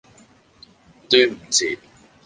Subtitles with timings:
[1.09, 1.77] 端午節